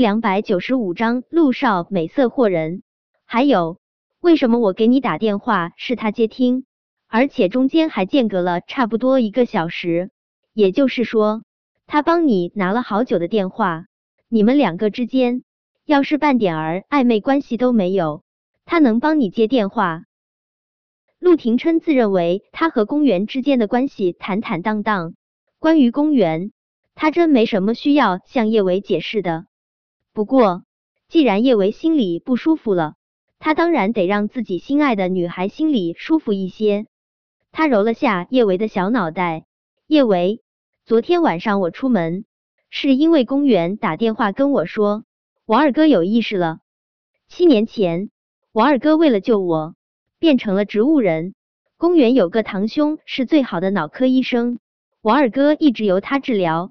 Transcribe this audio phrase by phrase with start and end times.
[0.00, 2.82] 两百九十五章陆少美色惑人。
[3.26, 3.78] 还有，
[4.18, 6.64] 为什么我给你打电话是他接听，
[7.06, 10.10] 而且中间还间隔了差不多一个小时？
[10.54, 11.42] 也就是说，
[11.86, 13.84] 他帮你拿了好久的电话。
[14.30, 15.42] 你们两个之间
[15.84, 18.22] 要是半点儿暧昧关系都没有，
[18.64, 20.04] 他能帮你接电话？
[21.18, 25.12] 陆廷琛自认为他和公园之间的关系坦坦荡荡。
[25.58, 26.52] 关于公园，
[26.94, 29.44] 他真没什么需要向叶伟解释的。
[30.12, 30.64] 不过，
[31.08, 32.94] 既然叶维心里不舒服了，
[33.38, 36.86] 他当然得让自己心爱的女孩心里舒服一些。
[37.52, 39.44] 他揉了下叶维的小脑袋，
[39.86, 40.40] 叶维，
[40.84, 42.24] 昨天晚上我出门。
[42.72, 45.04] 是因为公园打电话跟我说，
[45.44, 46.60] 我二哥有意识了。
[47.28, 48.10] 七年前，
[48.52, 49.74] 我二哥为了救我，
[50.20, 51.34] 变成了植物人。
[51.76, 54.60] 公园有个堂兄是最好的脑科医生，
[55.02, 56.70] 我二哥一直由他治疗。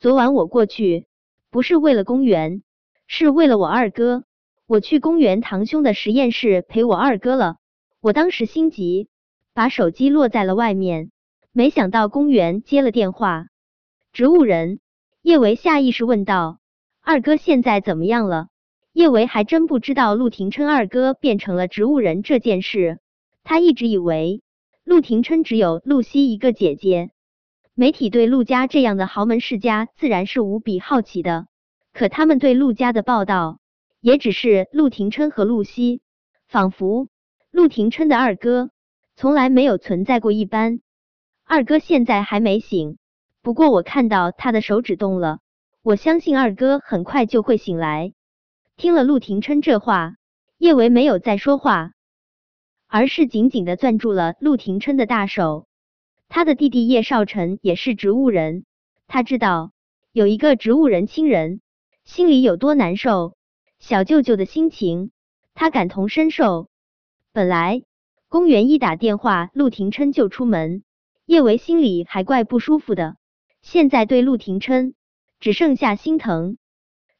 [0.00, 1.06] 昨晚我过去，
[1.52, 2.62] 不是为了公园，
[3.06, 4.24] 是为了我二哥。
[4.66, 7.56] 我去公园堂兄的实验室陪我二哥了。
[8.00, 9.08] 我当时心急，
[9.52, 11.10] 把手机落在了外面，
[11.52, 13.48] 没想到公园接了电话。
[14.14, 14.80] 植物人
[15.20, 16.58] 叶维下意识问道
[17.04, 18.48] ：“二哥现在怎么样了？”
[18.94, 22.98] 叶维还真不知道陆廷琛二哥变成了植物人这件事。
[23.44, 24.40] 他一直以为
[24.84, 27.10] 陆廷琛只有露西一个姐姐。
[27.82, 31.48] 媒体对陆家这样的豪门世家自然是无比好奇的，
[31.92, 33.58] 可他们对陆家的报道
[34.00, 36.00] 也只是陆廷琛和陆西，
[36.46, 37.08] 仿佛
[37.50, 38.70] 陆廷琛的二哥
[39.16, 40.78] 从来没有存在过一般。
[41.44, 42.98] 二哥现在还没醒。
[43.42, 45.40] 不过我看到他的手指动了，
[45.82, 48.12] 我相信二哥很快就会醒来。
[48.76, 50.14] 听了陆廷琛这话，
[50.56, 51.90] 叶维没有再说话，
[52.86, 55.66] 而是紧紧的攥住了陆廷琛的大手。
[56.34, 58.64] 他的弟弟叶少晨也是植物人，
[59.06, 59.70] 他知道
[60.12, 61.60] 有一个植物人亲人
[62.04, 63.36] 心里有多难受，
[63.78, 65.10] 小舅舅的心情
[65.52, 66.70] 他感同身受。
[67.34, 67.82] 本来
[68.28, 70.82] 公园一打电话，陆廷琛就出门，
[71.26, 73.16] 叶维心里还怪不舒服的。
[73.60, 74.94] 现在对陆廷琛
[75.38, 76.56] 只剩下心疼。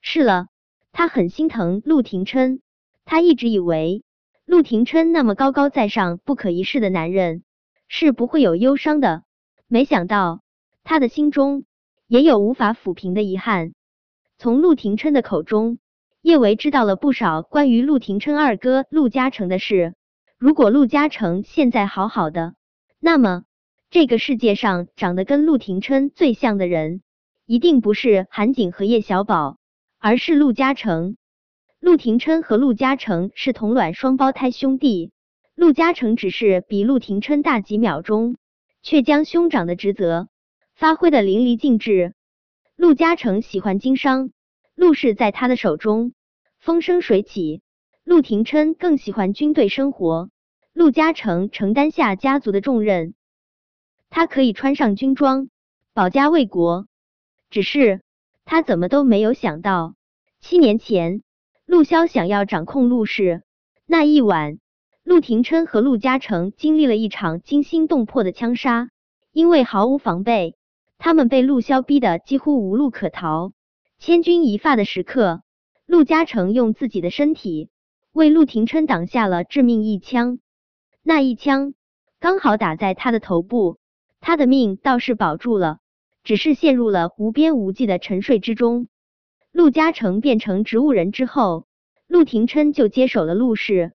[0.00, 0.46] 是了，
[0.90, 2.62] 他很心疼陆廷琛。
[3.04, 4.04] 他一直以为
[4.46, 7.42] 陆廷琛那么高高在上、不可一世的男人
[7.94, 9.22] 是不会有忧伤的，
[9.68, 10.40] 没想到
[10.82, 11.66] 他的心中
[12.06, 13.74] 也有无法抚平的遗憾。
[14.38, 15.76] 从陆廷琛的口中，
[16.22, 19.92] 叶维知道了不少关于陆廷琛二哥陆嘉诚的事。
[20.38, 22.54] 如果陆嘉诚现在好好的，
[22.98, 23.44] 那么。
[23.90, 27.02] 这个世界上长得跟陆廷琛最像的人，
[27.44, 29.58] 一定不是韩景和叶小宝，
[29.98, 31.18] 而是陆嘉诚。
[31.78, 35.12] 陆廷琛和陆嘉诚是同卵双胞胎兄弟，
[35.54, 38.36] 陆嘉诚只是比陆廷琛大几秒钟，
[38.82, 40.28] 却将兄长的职责
[40.74, 42.14] 发挥的淋漓尽致。
[42.74, 44.30] 陆嘉诚喜欢经商，
[44.74, 46.14] 陆氏在他的手中
[46.58, 47.60] 风生水起；
[48.02, 50.30] 陆廷琛更喜欢军队生活，
[50.72, 53.14] 陆嘉诚承担下家族的重任。
[54.08, 55.48] 他可以穿上军装，
[55.92, 56.86] 保家卫国。
[57.50, 58.00] 只是
[58.46, 59.94] 他怎么都没有想到，
[60.40, 61.22] 七年前
[61.66, 63.42] 陆骁想要掌控陆氏
[63.84, 64.58] 那一晚，
[65.04, 68.90] 陆廷琛和陆嘉诚经历了一场惊心动魄的枪杀。
[69.32, 70.56] 因为毫无防备，
[70.98, 73.52] 他们被陆骁逼得几乎无路可逃。
[73.98, 75.42] 千钧一发的时刻，
[75.86, 77.70] 陆嘉诚用自己的身体
[78.12, 80.38] 为陆廷琛挡下了致命一枪。
[81.02, 81.72] 那一枪
[82.20, 83.78] 刚好打在他的头部。
[84.20, 85.78] 他的命倒是保住了，
[86.22, 88.86] 只是陷入了无边无际的沉睡之中。
[89.50, 91.66] 陆嘉诚变成植物人之后，
[92.06, 93.92] 陆廷琛就接手了陆氏。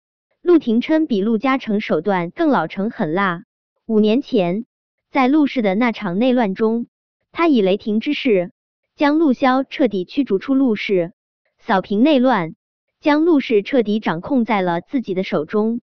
[0.48, 3.44] 陆廷琛比陆嘉诚手段更老成狠辣。
[3.86, 4.64] 五年前，
[5.12, 6.88] 在陆氏的那场内乱中，
[7.34, 8.54] 他以雷霆之势
[8.96, 11.12] 将陆骁彻底驱逐出陆氏，
[11.60, 12.56] 扫平内乱，
[13.02, 15.82] 将陆氏彻底掌控在了自己的手中。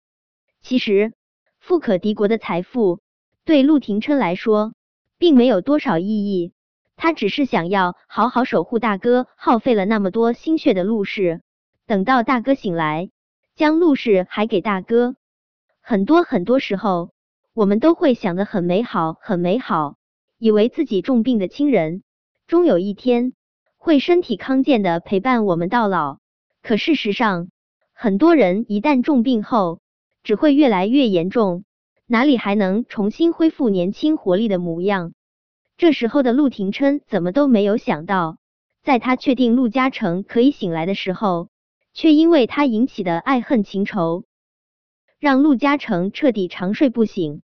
[0.61, 1.11] 其实，
[1.59, 2.99] 富可敌国的财富。
[3.43, 4.73] 对陆廷琛来说，
[5.17, 6.53] 并没有多少意义。
[6.97, 11.41] 他只是想要好好守护大哥耗费了那么多心血的陆氏。
[11.87, 13.09] 等到大哥醒来，
[13.61, 15.15] 将陆氏还给大哥。
[15.81, 17.11] 很多很多时候，
[17.53, 19.97] 我们都会想得很美好，很美好，
[20.39, 22.01] 以为自己重病的亲人，
[22.47, 23.33] 终有一天
[23.77, 26.17] 会身体康健的陪伴我们到老。
[26.63, 27.49] 可事实上，
[27.93, 29.79] 很多人一旦重病后，
[30.23, 31.63] 只会越来越严重。
[32.07, 35.13] 哪里还能重新恢复年轻活力的模样？
[35.77, 38.37] 这时候的陆廷琛怎么都没有想到，
[38.81, 41.49] 在他确定陆嘉诚可以醒来的时候，
[41.93, 44.23] 却因为他引起的爱恨情仇，
[45.19, 47.41] 让陆嘉诚彻底长睡不醒。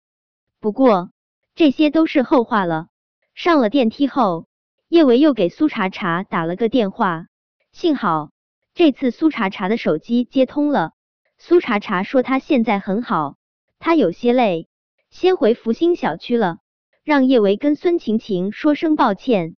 [0.61, 1.11] 不过
[1.55, 2.89] 这些都是后话了。
[3.35, 4.47] 上了电梯后，
[4.89, 7.27] 叶维又给苏茶茶打了个电话，
[7.73, 8.31] 幸好
[8.75, 10.93] 这次苏茶茶的手机接通了。
[11.37, 13.37] 苏茶茶说他现在很好，
[13.81, 14.69] 他有些累，
[15.11, 16.59] 先回福星小区了，
[17.03, 19.57] 让叶维跟孙晴晴说声抱歉。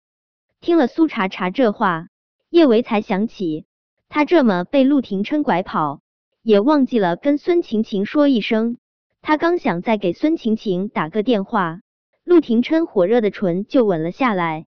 [0.60, 2.08] 听了苏茶茶这话，
[2.48, 3.66] 叶维才想起，
[4.16, 6.00] 他这么被陆廷琛拐跑，
[6.40, 8.78] 也忘记了跟孙晴晴说一声。
[9.20, 11.80] 他刚想再给孙晴晴打个电话，
[12.24, 14.64] 陆廷琛火热的唇就吻了下来。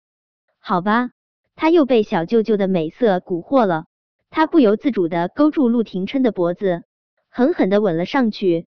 [0.58, 1.10] 好吧，
[1.54, 3.84] 他又被小舅舅的美色蛊惑了，
[4.30, 6.82] 他不由自主的勾住陆廷琛的脖子。
[7.28, 8.66] 狠狠的吻了上去。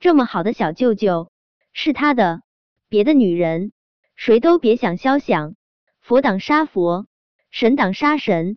[0.00, 1.30] 这么好的小舅舅
[1.74, 2.40] 是他的，
[2.88, 3.72] 别的女人
[4.14, 5.56] 谁都别想肖想。
[6.00, 7.04] 佛挡杀佛，
[7.50, 8.56] 神挡杀神。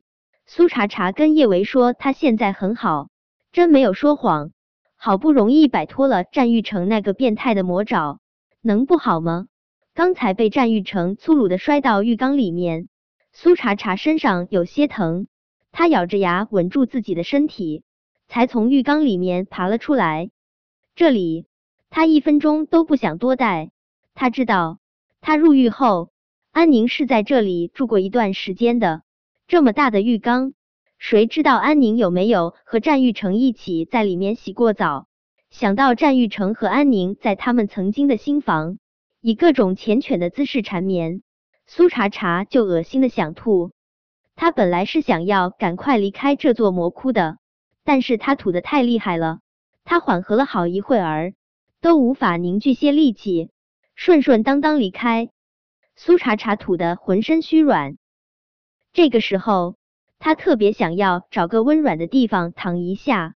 [0.52, 3.10] 苏茶茶跟叶维说，他现在很好，
[3.52, 4.50] 真没有说谎。
[4.96, 8.20] 好不容易摆脱了战玉成那个变态的魔爪，
[8.60, 9.46] 能不好吗？
[9.94, 12.88] 刚才被战玉成粗鲁的摔到浴缸里面，
[13.32, 15.28] 苏茶茶身上有些疼，
[15.72, 17.84] 他咬着牙稳住自己的身体。
[18.28, 20.32] 才从浴缸里面爬了出来。
[20.96, 21.46] 这里
[21.92, 23.70] 他一分钟都不想多待。
[24.16, 24.80] 他知道，
[25.22, 26.10] 他入狱后，
[26.50, 29.04] 安宁是在这里住过一段时间的。
[29.50, 30.54] 这么大的浴缸，
[31.00, 35.08] 谁知道安宁有没有和战玉成一起在里面洗过澡？
[35.50, 38.78] 想到战玉成和安宁在他们曾经的新房，
[39.22, 41.24] 以各种缱绻的姿势缠绵，
[41.66, 43.72] 苏茶茶就恶心的想吐。
[44.36, 47.40] 他本来是想要赶快离开这座魔窟的。
[47.84, 49.40] 但是他吐的太厉害了，
[49.84, 51.34] 他缓和了好一会儿，
[51.82, 53.50] 都无法凝聚些力气，
[53.96, 55.30] 顺顺当当离开。
[55.96, 57.98] 苏茶茶吐的浑身虚软，
[58.94, 59.76] 这个时候
[60.18, 63.36] 他特别想要找个温软的地方躺一下。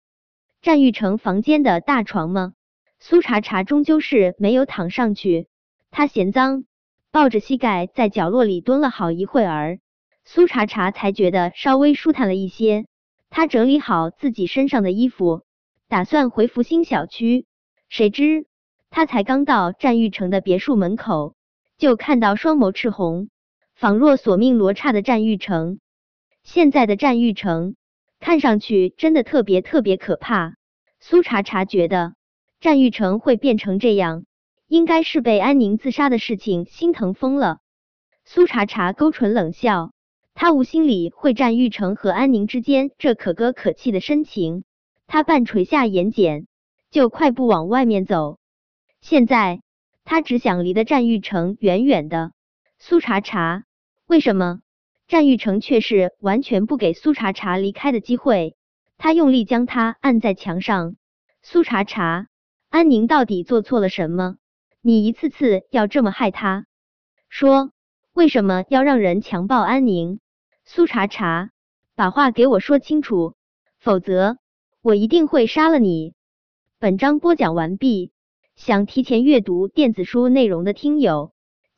[0.60, 2.54] 占玉成房间的大床吗？
[3.00, 5.48] 苏茶茶终究是没有躺上去，
[5.90, 6.64] 他嫌脏，
[7.10, 9.80] 抱着膝盖在角落里蹲了好一会儿，
[10.24, 12.86] 苏茶茶才觉得稍微舒坦了一些。
[13.28, 15.42] 他整理好自己身上的衣服，
[15.88, 17.46] 打算回福星小区。
[17.88, 18.46] 谁知
[18.90, 21.34] 他才刚到战玉成的别墅门口，
[21.76, 23.30] 就看到双眸赤红、
[23.82, 25.80] 仿若索命罗刹的战玉成。
[26.44, 27.74] 现在的战玉成
[28.20, 30.54] 看上去真的特别特别可怕。
[31.00, 32.14] 苏茶茶觉得
[32.60, 34.24] 战玉成会变成这样，
[34.68, 37.58] 应该是被安宁自杀的事情心疼疯了。
[38.24, 39.90] 苏茶茶勾唇冷笑。
[40.32, 44.62] 他无心理会战玉成和安宁之间这可歌可泣的深情，
[45.08, 46.46] 他半垂下眼睑，
[46.92, 48.38] 就快步往外面走。
[49.00, 49.60] 现在
[50.04, 52.30] 他只想离得战玉成远远的。
[52.78, 53.64] 苏茶茶，
[54.12, 54.60] 为什么
[55.08, 58.58] 战玉成却是完全不给苏茶茶离开的机会？
[58.98, 60.96] 他用力将他按在墙上。
[61.40, 62.26] 苏茶茶，
[62.68, 64.36] 安宁到底做错了什么？
[64.82, 66.66] 你一次次要这么害他？
[67.30, 67.70] 说。
[68.12, 70.20] 为什么要让人强暴安宁？
[70.66, 71.48] 苏茶茶，
[71.94, 73.34] 把话给我说清楚，
[73.78, 74.36] 否则
[74.82, 76.12] 我一定会杀了你。
[76.78, 78.12] 本章播讲完毕。
[78.56, 81.32] 想提前阅读电子书内容的听友，